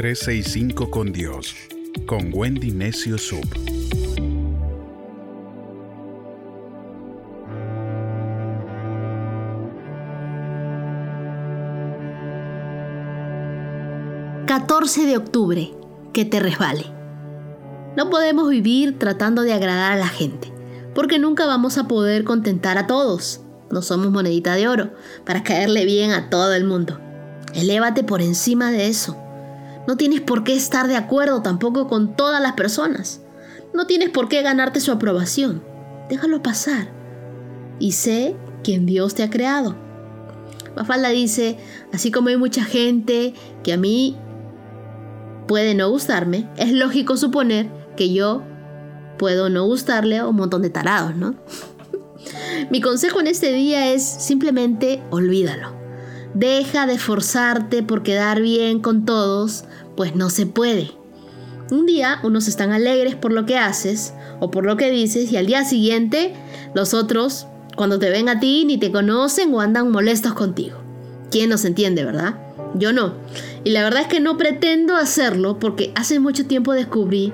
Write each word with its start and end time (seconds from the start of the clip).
365 0.00 0.90
con 0.90 1.12
Dios, 1.12 1.54
con 2.06 2.30
Wendy 2.32 2.70
Necio 2.70 3.18
Sub. 3.18 3.44
...14 14.46 15.04
de 15.04 15.18
octubre... 15.18 15.70
...que 16.14 16.24
te 16.24 16.40
resbale... 16.40 16.86
...no 17.94 18.08
podemos 18.08 18.48
vivir 18.48 18.98
tratando 18.98 19.42
de 19.42 19.52
agradar 19.52 19.92
a 19.92 19.96
la 19.96 20.08
gente... 20.08 20.50
...porque 20.94 21.18
nunca 21.18 21.44
vamos 21.44 21.76
a 21.76 21.88
poder 21.88 22.24
contentar 22.24 22.78
a 22.78 22.86
todos... 22.86 23.42
...no 23.70 23.82
somos 23.82 24.10
monedita 24.10 24.54
de 24.54 24.66
oro... 24.66 24.94
...para 25.26 25.42
caerle 25.42 25.84
bien 25.84 26.12
a 26.12 26.30
todo 26.30 26.54
el 26.54 26.64
mundo... 26.64 26.98
Elévate 27.52 28.02
por 28.02 28.22
encima 28.22 28.70
de 28.70 28.86
eso. 28.86 29.29
No 29.86 29.96
tienes 29.96 30.20
por 30.20 30.44
qué 30.44 30.54
estar 30.54 30.86
de 30.88 30.96
acuerdo 30.96 31.42
tampoco 31.42 31.88
con 31.88 32.16
todas 32.16 32.40
las 32.40 32.52
personas. 32.52 33.22
No 33.74 33.86
tienes 33.86 34.10
por 34.10 34.28
qué 34.28 34.42
ganarte 34.42 34.80
su 34.80 34.92
aprobación. 34.92 35.62
Déjalo 36.08 36.42
pasar. 36.42 36.90
Y 37.78 37.92
sé 37.92 38.36
quién 38.62 38.86
Dios 38.86 39.14
te 39.14 39.22
ha 39.22 39.30
creado. 39.30 39.76
Mafalda 40.76 41.08
dice, 41.08 41.58
así 41.92 42.10
como 42.10 42.28
hay 42.28 42.36
mucha 42.36 42.64
gente 42.64 43.34
que 43.62 43.72
a 43.72 43.76
mí 43.76 44.16
puede 45.48 45.74
no 45.74 45.90
gustarme, 45.90 46.48
es 46.56 46.72
lógico 46.72 47.16
suponer 47.16 47.68
que 47.96 48.12
yo 48.12 48.42
puedo 49.18 49.48
no 49.48 49.66
gustarle 49.66 50.18
a 50.18 50.26
un 50.26 50.36
montón 50.36 50.62
de 50.62 50.70
tarados, 50.70 51.16
¿no? 51.16 51.34
Mi 52.70 52.80
consejo 52.80 53.20
en 53.20 53.26
este 53.26 53.52
día 53.52 53.92
es 53.92 54.04
simplemente 54.04 55.02
olvídalo. 55.10 55.79
Deja 56.34 56.86
de 56.86 56.98
forzarte 56.98 57.82
por 57.82 58.02
quedar 58.02 58.40
bien 58.40 58.80
con 58.80 59.04
todos, 59.04 59.64
pues 59.96 60.14
no 60.14 60.30
se 60.30 60.46
puede. 60.46 60.92
Un 61.70 61.86
día 61.86 62.20
unos 62.22 62.48
están 62.48 62.72
alegres 62.72 63.14
por 63.14 63.32
lo 63.32 63.46
que 63.46 63.58
haces 63.58 64.12
o 64.40 64.50
por 64.50 64.64
lo 64.64 64.76
que 64.76 64.90
dices 64.90 65.32
y 65.32 65.36
al 65.36 65.46
día 65.46 65.64
siguiente 65.64 66.34
los 66.74 66.94
otros, 66.94 67.46
cuando 67.76 67.98
te 67.98 68.10
ven 68.10 68.28
a 68.28 68.40
ti, 68.40 68.64
ni 68.64 68.78
te 68.78 68.92
conocen 68.92 69.54
o 69.54 69.60
andan 69.60 69.90
molestos 69.90 70.34
contigo. 70.34 70.78
¿Quién 71.30 71.50
nos 71.50 71.64
entiende, 71.64 72.04
verdad? 72.04 72.36
Yo 72.74 72.92
no. 72.92 73.14
Y 73.64 73.70
la 73.70 73.82
verdad 73.82 74.02
es 74.02 74.08
que 74.08 74.20
no 74.20 74.36
pretendo 74.36 74.96
hacerlo 74.96 75.58
porque 75.58 75.92
hace 75.94 76.20
mucho 76.20 76.46
tiempo 76.46 76.72
descubrí 76.72 77.32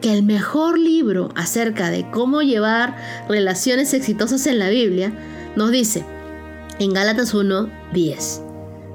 que 0.00 0.12
el 0.12 0.22
mejor 0.22 0.78
libro 0.78 1.30
acerca 1.34 1.90
de 1.90 2.10
cómo 2.10 2.42
llevar 2.42 2.96
relaciones 3.28 3.94
exitosas 3.94 4.46
en 4.46 4.58
la 4.58 4.68
Biblia 4.68 5.12
nos 5.56 5.70
dice, 5.70 6.04
en 6.78 6.92
Gálatas 6.92 7.34
1, 7.34 7.70
10. 7.92 8.42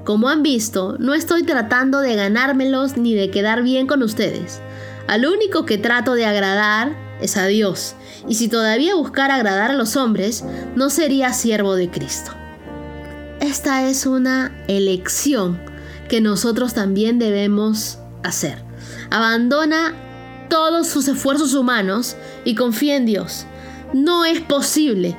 Como 0.04 0.30
han 0.30 0.44
visto, 0.44 0.98
no 1.00 1.14
estoy 1.14 1.44
tratando 1.44 2.00
de 2.00 2.16
ganármelos 2.16 2.98
ni 2.98 3.14
de 3.14 3.30
quedar 3.30 3.64
bien 3.64 3.88
con 3.88 4.02
ustedes. 4.04 4.60
Al 5.08 5.26
único 5.26 5.66
que 5.66 5.78
trato 5.78 6.14
de 6.14 6.26
agradar 6.26 6.96
es 7.22 7.38
a 7.38 7.46
Dios, 7.46 7.96
y 8.28 8.36
si 8.36 8.48
todavía 8.48 8.96
buscara 8.96 9.36
agradar 9.36 9.72
a 9.72 9.76
los 9.76 9.96
hombres, 9.96 10.44
no 10.76 10.90
sería 10.90 11.34
siervo 11.34 11.76
de 11.76 11.90
Cristo. 11.90 12.32
Esta 13.40 13.88
es 13.88 14.06
una 14.06 14.52
elección 14.68 15.62
que 16.10 16.22
nosotros 16.22 16.74
también 16.74 17.20
debemos 17.20 18.00
hacer. 18.24 18.64
Abandona 19.12 19.94
todos 20.50 20.88
sus 20.88 21.08
esfuerzos 21.08 21.54
humanos 21.54 22.16
y 22.44 22.56
confía 22.56 22.96
en 22.96 23.06
Dios. 23.06 23.46
No 23.94 24.26
es 24.26 24.42
posible 24.42 25.18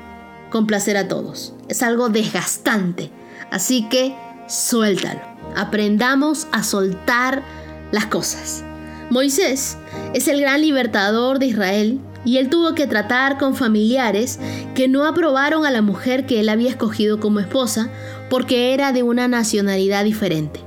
complacer 0.50 0.97
a 0.97 1.08
todos. 1.08 1.55
Es 1.71 1.85
algo 1.85 2.09
desgastante. 2.09 3.11
Así 3.53 3.89
que 3.89 4.15
suéltalo. 4.49 5.21
Aprendamos 5.57 6.49
a 6.51 6.65
soltar 6.65 7.45
las 7.93 8.07
cosas. 8.07 8.65
Moisés 9.09 9.79
es 10.12 10.27
el 10.27 10.41
gran 10.41 10.61
libertador 10.61 11.39
de 11.39 11.47
Israel 11.47 12.01
y 12.25 12.39
él 12.39 12.51
tuvo 12.51 12.75
que 12.75 12.89
tratar 12.89 13.39
con 13.39 13.55
familiares 13.55 14.41
que 14.75 14.89
no 14.89 15.06
aprobaron 15.06 15.65
a 15.65 15.71
la 15.71 15.81
mujer 15.81 16.27
que 16.27 16.41
él 16.41 16.49
había 16.49 16.71
escogido 16.71 17.21
como 17.21 17.39
esposa 17.39 17.89
porque 18.28 18.75
era 18.75 18.93
de 18.93 19.05
una 19.05 19.28
nacionalidad 19.28 20.05
diferente. 20.05 20.61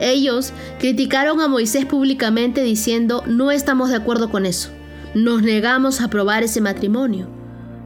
Ellos 0.00 0.52
criticaron 0.78 1.40
a 1.40 1.48
Moisés 1.48 1.86
públicamente 1.86 2.62
diciendo 2.62 3.22
no 3.26 3.50
estamos 3.50 3.88
de 3.88 3.96
acuerdo 3.96 4.30
con 4.30 4.44
eso, 4.44 4.68
nos 5.14 5.42
negamos 5.42 6.00
a 6.00 6.04
aprobar 6.04 6.42
ese 6.42 6.60
matrimonio. 6.60 7.41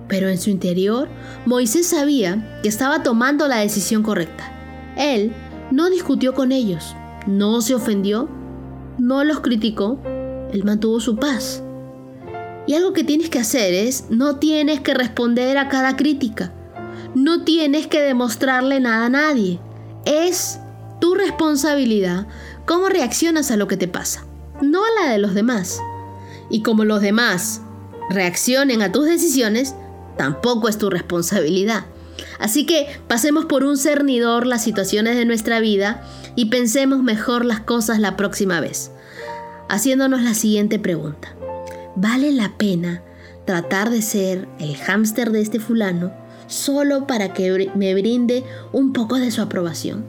Pero 0.08 0.28
en 0.28 0.38
su 0.38 0.50
interior, 0.50 1.08
Moisés 1.46 1.86
sabía 1.88 2.60
que 2.62 2.68
estaba 2.68 3.02
tomando 3.02 3.48
la 3.48 3.58
decisión 3.58 4.02
correcta. 4.02 4.52
Él 4.96 5.32
no 5.70 5.90
discutió 5.90 6.34
con 6.34 6.52
ellos, 6.52 6.94
no 7.26 7.60
se 7.60 7.74
ofendió, 7.74 8.28
no 8.98 9.24
los 9.24 9.40
criticó, 9.40 10.00
él 10.52 10.64
mantuvo 10.64 11.00
su 11.00 11.16
paz. 11.16 11.62
Y 12.66 12.74
algo 12.74 12.92
que 12.92 13.04
tienes 13.04 13.30
que 13.30 13.38
hacer 13.38 13.74
es, 13.74 14.06
no 14.10 14.36
tienes 14.36 14.80
que 14.80 14.94
responder 14.94 15.58
a 15.58 15.68
cada 15.68 15.96
crítica, 15.96 16.52
no 17.14 17.44
tienes 17.44 17.86
que 17.86 18.00
demostrarle 18.00 18.80
nada 18.80 19.06
a 19.06 19.10
nadie. 19.10 19.60
Es 20.04 20.58
tu 21.00 21.14
responsabilidad 21.14 22.26
cómo 22.64 22.88
reaccionas 22.88 23.50
a 23.50 23.56
lo 23.56 23.68
que 23.68 23.76
te 23.76 23.88
pasa, 23.88 24.24
no 24.62 24.84
a 24.84 25.02
la 25.02 25.12
de 25.12 25.18
los 25.18 25.34
demás. 25.34 25.80
Y 26.50 26.62
como 26.62 26.84
los 26.84 27.00
demás 27.00 27.62
reaccionen 28.10 28.82
a 28.82 28.92
tus 28.92 29.06
decisiones, 29.06 29.74
tampoco 30.16 30.68
es 30.68 30.78
tu 30.78 30.90
responsabilidad. 30.90 31.86
Así 32.38 32.66
que 32.66 32.86
pasemos 33.08 33.44
por 33.46 33.64
un 33.64 33.76
cernidor 33.76 34.46
las 34.46 34.62
situaciones 34.62 35.16
de 35.16 35.24
nuestra 35.24 35.60
vida 35.60 36.02
y 36.34 36.46
pensemos 36.46 37.02
mejor 37.02 37.44
las 37.44 37.60
cosas 37.60 37.98
la 37.98 38.16
próxima 38.16 38.60
vez, 38.60 38.90
haciéndonos 39.68 40.22
la 40.22 40.34
siguiente 40.34 40.78
pregunta. 40.78 41.34
¿Vale 41.94 42.32
la 42.32 42.56
pena 42.56 43.02
tratar 43.46 43.90
de 43.90 44.02
ser 44.02 44.48
el 44.58 44.76
hámster 44.76 45.30
de 45.30 45.40
este 45.40 45.60
fulano 45.60 46.12
solo 46.46 47.06
para 47.06 47.32
que 47.32 47.70
me 47.74 47.94
brinde 47.94 48.44
un 48.72 48.92
poco 48.92 49.16
de 49.16 49.30
su 49.30 49.40
aprobación? 49.40 50.04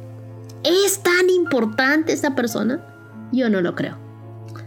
¿Es 0.63 0.99
tan 0.99 1.29
importante 1.29 2.11
esta 2.11 2.35
persona? 2.35 2.83
Yo 3.31 3.49
no 3.49 3.61
lo 3.61 3.75
creo. 3.75 3.97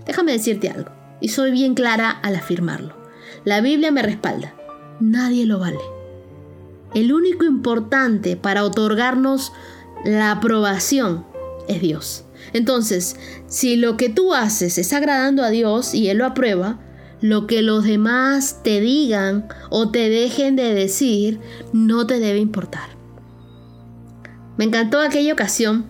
Déjame 0.06 0.32
decirte 0.32 0.70
algo, 0.70 0.90
y 1.20 1.28
soy 1.28 1.50
bien 1.50 1.74
clara 1.74 2.10
al 2.10 2.36
afirmarlo. 2.36 2.94
La 3.44 3.60
Biblia 3.60 3.90
me 3.90 4.02
respalda 4.02 4.54
nadie 5.00 5.46
lo 5.46 5.58
vale. 5.58 5.80
El 6.94 7.12
único 7.12 7.44
importante 7.44 8.36
para 8.36 8.64
otorgarnos 8.64 9.52
la 10.04 10.32
aprobación 10.32 11.24
es 11.68 11.80
Dios. 11.80 12.24
Entonces, 12.52 13.16
si 13.46 13.76
lo 13.76 13.96
que 13.96 14.08
tú 14.08 14.34
haces 14.34 14.78
es 14.78 14.92
agradando 14.92 15.42
a 15.42 15.50
Dios 15.50 15.94
y 15.94 16.08
Él 16.08 16.18
lo 16.18 16.26
aprueba, 16.26 16.80
lo 17.20 17.46
que 17.46 17.62
los 17.62 17.84
demás 17.84 18.62
te 18.62 18.80
digan 18.80 19.46
o 19.68 19.90
te 19.90 20.08
dejen 20.08 20.56
de 20.56 20.74
decir 20.74 21.38
no 21.72 22.06
te 22.06 22.18
debe 22.18 22.38
importar. 22.38 22.88
Me 24.56 24.64
encantó 24.64 25.00
aquella 25.00 25.32
ocasión 25.32 25.86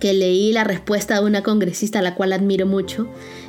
que 0.00 0.12
leí 0.12 0.52
la 0.52 0.64
respuesta 0.64 1.14
de 1.14 1.26
una 1.26 1.42
congresista 1.42 2.00
a 2.00 2.02
la 2.02 2.14
cual 2.14 2.32
admiro 2.32 2.66
mucho 2.66 3.06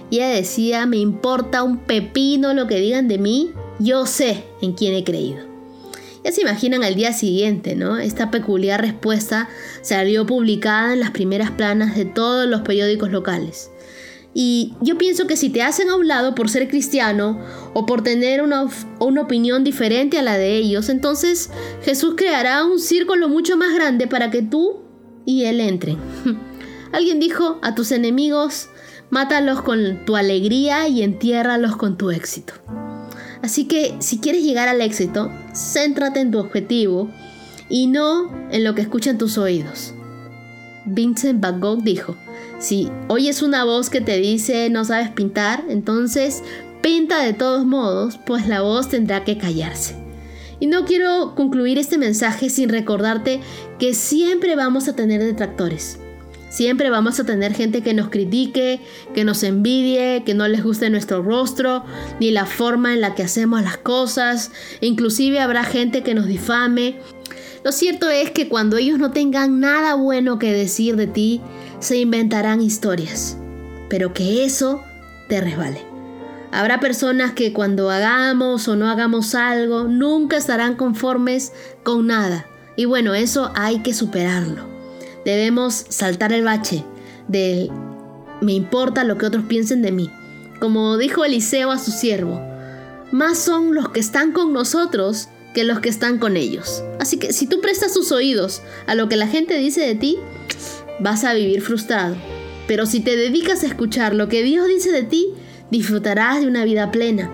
y 0.10 0.18
ella 0.18 0.30
decía, 0.30 0.86
me 0.86 0.98
importa 0.98 1.64
un 1.64 1.78
pepino 1.78 2.54
lo 2.54 2.68
que 2.68 2.80
digan 2.80 3.08
de 3.08 3.18
mí, 3.18 3.52
yo 3.84 4.06
sé 4.06 4.44
en 4.62 4.74
quién 4.74 4.94
he 4.94 5.04
creído. 5.04 5.52
Ya 6.24 6.32
se 6.32 6.42
imaginan 6.42 6.84
al 6.84 6.96
día 6.96 7.14
siguiente, 7.14 7.76
¿no? 7.76 7.98
Esta 7.98 8.30
peculiar 8.30 8.80
respuesta 8.80 9.50
salió 9.82 10.26
publicada 10.28 10.94
en 10.94 11.00
las 11.00 11.12
primeras 11.12 11.50
planas 11.52 11.96
de 11.96 12.06
todos 12.06 12.48
los 12.48 12.62
periódicos 12.62 13.12
locales. 13.12 13.72
Y 14.34 14.76
yo 14.82 14.98
pienso 14.98 15.28
que 15.28 15.36
si 15.36 15.50
te 15.50 15.62
hacen 15.62 15.90
a 15.90 15.96
un 15.96 16.08
lado 16.08 16.36
por 16.36 16.50
ser 16.50 16.70
cristiano 16.70 17.44
o 17.74 17.86
por 17.86 18.04
tener 18.04 18.42
una, 18.42 18.68
una, 19.00 19.22
opinión 19.22 19.64
diferente 19.64 20.20
a 20.20 20.22
la 20.22 20.38
de 20.38 20.56
ellos, 20.56 20.88
entonces 20.88 21.50
Jesús 21.84 22.14
creará 22.16 22.64
un 22.64 22.80
círculo 22.80 23.28
mucho 23.28 23.58
más 23.58 23.74
grande 23.74 24.08
para 24.08 24.32
que 24.32 24.42
tú 24.42 24.84
y 25.26 25.46
Él 25.46 25.60
entren. 25.60 25.98
Alguien 26.94 27.20
dijo, 27.20 27.60
a 27.62 27.76
tus 27.76 27.92
enemigos, 27.92 28.70
mátalos 29.10 29.62
con 29.64 30.06
tu 30.06 30.16
alegría 30.16 30.88
y 30.88 31.02
entiérralos 31.02 31.76
con 31.76 31.98
tu 31.98 32.12
éxito. 32.12 32.54
Así 33.42 33.66
que 33.66 33.96
si 34.00 34.20
quieres 34.20 34.44
llegar 34.44 34.68
al 34.68 34.82
éxito, 34.82 35.32
céntrate 35.54 36.20
en 36.20 36.32
tu 36.32 36.40
objetivo 36.40 37.10
y 37.70 37.88
no 37.88 38.30
en 38.52 38.64
lo 38.64 38.76
que 38.76 38.82
escuchan 38.82 39.18
tus 39.18 39.38
oídos. 39.38 39.94
Vincent 40.86 41.42
Van 41.42 41.60
Gogh 41.60 41.84
dijo, 41.84 42.16
si 42.60 42.90
oyes 43.08 43.42
una 43.42 43.64
voz 43.64 43.90
que 43.90 44.02
te 44.02 44.18
dice 44.18 44.70
no 44.70 44.86
sabes 44.86 45.10
pintar, 45.10 45.64
entonces 45.70 46.44
pinta 46.82 47.24
de 47.24 47.34
todos 47.34 47.66
modos, 47.66 48.20
pues 48.26 48.48
la 48.48 48.62
voz 48.62 48.90
tendrá 48.90 49.24
que 49.24 49.38
callarse. 49.38 49.96
Y 50.60 50.68
no 50.68 50.86
quiero 50.86 51.34
concluir 51.36 51.80
este 51.80 51.98
mensaje 51.98 52.50
sin 52.50 52.70
recordarte 52.70 53.42
que 53.80 53.96
siempre 53.96 54.56
vamos 54.56 54.88
a 54.88 54.96
tener 54.96 55.24
detractores. 55.24 55.98
Siempre 56.52 56.90
vamos 56.90 57.18
a 57.18 57.24
tener 57.24 57.54
gente 57.54 57.82
que 57.82 57.94
nos 57.94 58.10
critique, 58.10 58.82
que 59.14 59.24
nos 59.24 59.42
envidie, 59.44 60.24
que 60.26 60.34
no 60.34 60.50
les 60.50 60.62
guste 60.62 60.90
nuestro 60.90 61.24
rostro, 61.24 61.86
ni 62.20 62.30
la 62.30 62.46
forma 62.46 62.94
en 62.94 63.00
la 63.00 63.16
que 63.16 63.24
hacemos 63.24 63.64
las 63.64 63.78
cosas. 63.78 64.52
inclusive 64.82 65.40
habrá 65.40 65.64
gente 65.64 66.04
que 66.04 66.14
nos 66.14 66.28
difame. 66.28 67.00
Lo 67.64 67.72
cierto 67.72 68.10
es 68.10 68.32
que 68.32 68.50
cuando 68.50 68.76
ellos 68.76 69.00
no 69.00 69.12
tengan 69.12 69.62
nada 69.62 69.96
bueno 69.96 70.40
que 70.40 70.52
decir 70.52 70.98
de 70.98 71.08
ti, 71.08 71.40
se 71.80 71.98
inventarán 71.98 72.62
historias. 72.62 73.38
pero 73.90 74.14
que 74.14 74.46
eso 74.46 74.82
te 75.28 75.42
resbale. 75.42 75.86
Habrá 76.52 76.80
personas 76.80 77.32
que 77.34 77.52
cuando 77.52 77.90
hagamos 77.90 78.68
o 78.70 78.76
no 78.76 78.90
hagamos 78.90 79.36
algo, 79.36 79.84
nunca 79.86 80.38
estarán 80.38 80.76
conformes 80.76 81.52
con 81.84 82.08
nada. 82.08 82.46
Y 82.78 82.86
bueno, 82.86 83.14
eso 83.14 83.52
hay 83.54 83.80
que 83.80 83.94
superarlo. 83.94 84.71
Debemos 85.26 85.86
saltar 85.90 86.34
el 86.34 86.44
bache 86.44 86.84
del 87.28 87.70
me 88.42 88.54
importa 88.54 89.04
lo 89.04 89.18
que 89.18 89.28
otros 89.28 89.46
piensen 89.46 89.82
de 89.82 89.92
mí. 89.92 90.10
Como 90.60 90.98
dijo 90.98 91.24
Eliseo 91.24 91.72
a 91.72 91.80
su 91.80 91.92
siervo, 91.92 92.42
más 93.12 93.38
son 93.38 93.76
los 93.76 93.90
que 93.90 94.00
están 94.00 94.32
con 94.32 94.54
nosotros 94.54 95.28
que 95.54 95.64
los 95.64 95.80
que 95.80 95.90
están 95.90 96.18
con 96.18 96.38
ellos. 96.38 96.84
Así 97.00 97.18
que 97.18 97.34
si 97.34 97.46
tú 97.46 97.62
prestas 97.62 97.94
tus 97.94 98.12
oídos 98.12 98.62
a 98.88 98.96
lo 98.96 99.10
que 99.10 99.18
la 99.18 99.28
gente 99.28 99.56
dice 99.58 99.82
de 99.82 99.96
ti, 99.96 100.18
vas 101.00 101.24
a 101.24 101.34
vivir 101.34 101.62
frustrado. 101.62 102.16
Pero 102.68 102.86
si 102.86 103.02
te 103.02 103.16
dedicas 103.16 103.64
a 103.64 103.68
escuchar 103.68 104.16
lo 104.16 104.30
que 104.30 104.44
Dios 104.44 104.68
dice 104.68 104.92
de 104.92 105.04
ti, 105.04 105.30
disfrutarás 105.70 106.42
de 106.42 106.48
una 106.48 106.64
vida 106.64 106.92
plena. 106.92 107.30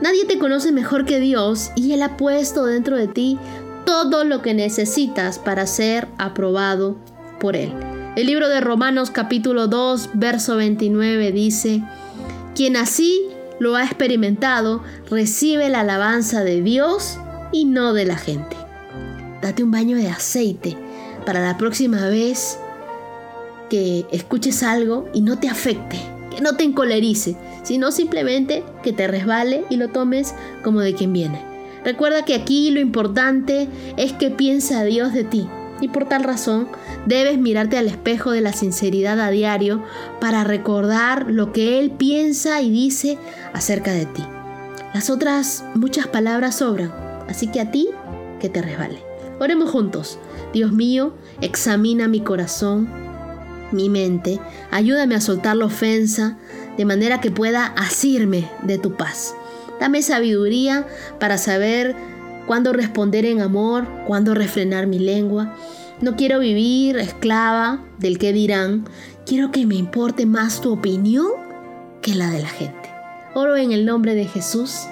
Nadie 0.00 0.24
te 0.24 0.38
conoce 0.38 0.72
mejor 0.72 1.04
que 1.04 1.20
Dios 1.20 1.70
y 1.76 1.92
Él 1.92 2.02
ha 2.02 2.16
puesto 2.16 2.64
dentro 2.64 2.96
de 2.96 3.08
ti 3.08 3.38
todo 3.84 4.24
lo 4.24 4.42
que 4.42 4.54
necesitas 4.54 5.38
para 5.38 5.66
ser 5.66 6.08
aprobado 6.18 6.96
El 7.52 8.26
libro 8.26 8.48
de 8.48 8.62
Romanos 8.62 9.10
capítulo 9.10 9.68
2, 9.68 10.10
verso 10.14 10.56
29 10.56 11.30
dice, 11.30 11.82
quien 12.54 12.74
así 12.74 13.20
lo 13.58 13.76
ha 13.76 13.84
experimentado 13.84 14.82
recibe 15.10 15.68
la 15.68 15.80
alabanza 15.80 16.42
de 16.42 16.62
Dios 16.62 17.18
y 17.52 17.66
no 17.66 17.92
de 17.92 18.06
la 18.06 18.16
gente. 18.16 18.56
Date 19.42 19.62
un 19.62 19.70
baño 19.70 19.98
de 19.98 20.08
aceite 20.08 20.74
para 21.26 21.42
la 21.42 21.58
próxima 21.58 22.08
vez 22.08 22.58
que 23.68 24.06
escuches 24.10 24.62
algo 24.62 25.06
y 25.12 25.20
no 25.20 25.38
te 25.38 25.50
afecte, 25.50 25.98
que 26.34 26.40
no 26.40 26.56
te 26.56 26.64
encolerice, 26.64 27.36
sino 27.62 27.92
simplemente 27.92 28.64
que 28.82 28.94
te 28.94 29.06
resbale 29.06 29.66
y 29.68 29.76
lo 29.76 29.88
tomes 29.88 30.34
como 30.62 30.80
de 30.80 30.94
quien 30.94 31.12
viene. 31.12 31.42
Recuerda 31.84 32.24
que 32.24 32.36
aquí 32.36 32.70
lo 32.70 32.80
importante 32.80 33.68
es 33.98 34.14
que 34.14 34.30
piensa 34.30 34.82
Dios 34.84 35.12
de 35.12 35.24
ti 35.24 35.46
y 35.80 35.88
por 35.88 36.08
tal 36.08 36.24
razón 36.24 36.68
debes 37.06 37.38
mirarte 37.38 37.76
al 37.78 37.86
espejo 37.86 38.30
de 38.30 38.40
la 38.40 38.52
sinceridad 38.52 39.20
a 39.20 39.30
diario 39.30 39.82
para 40.20 40.44
recordar 40.44 41.30
lo 41.30 41.52
que 41.52 41.80
Él 41.80 41.90
piensa 41.90 42.60
y 42.62 42.70
dice 42.70 43.18
acerca 43.52 43.92
de 43.92 44.06
ti. 44.06 44.24
Las 44.94 45.10
otras 45.10 45.64
muchas 45.74 46.06
palabras 46.06 46.56
sobran, 46.56 46.92
así 47.28 47.48
que 47.48 47.60
a 47.60 47.70
ti 47.70 47.88
que 48.40 48.48
te 48.48 48.62
resbale. 48.62 49.02
Oremos 49.40 49.70
juntos. 49.70 50.18
Dios 50.52 50.72
mío, 50.72 51.14
examina 51.40 52.06
mi 52.06 52.20
corazón, 52.20 52.88
mi 53.72 53.88
mente, 53.88 54.38
ayúdame 54.70 55.16
a 55.16 55.20
soltar 55.20 55.56
la 55.56 55.64
ofensa 55.64 56.38
de 56.76 56.84
manera 56.84 57.20
que 57.20 57.32
pueda 57.32 57.66
asirme 57.66 58.48
de 58.62 58.78
tu 58.78 58.96
paz. 58.96 59.34
Dame 59.80 60.02
sabiduría 60.02 60.86
para 61.18 61.38
saber 61.38 61.96
cuándo 62.46 62.72
responder 62.72 63.24
en 63.24 63.40
amor, 63.40 63.86
cuándo 64.06 64.34
refrenar 64.34 64.86
mi 64.86 64.98
lengua. 64.98 65.54
No 66.00 66.16
quiero 66.16 66.38
vivir 66.40 66.98
esclava 66.98 67.80
del 67.98 68.18
que 68.18 68.32
dirán. 68.32 68.84
Quiero 69.26 69.50
que 69.50 69.66
me 69.66 69.76
importe 69.76 70.26
más 70.26 70.60
tu 70.60 70.72
opinión 70.72 71.28
que 72.02 72.14
la 72.14 72.30
de 72.30 72.42
la 72.42 72.48
gente. 72.48 72.90
Oro 73.34 73.56
en 73.56 73.72
el 73.72 73.86
nombre 73.86 74.14
de 74.14 74.26
Jesús. 74.26 74.86